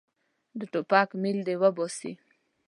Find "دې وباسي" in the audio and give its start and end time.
1.47-2.11